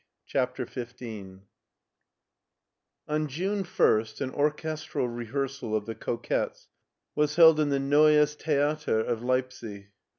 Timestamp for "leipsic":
9.21-9.91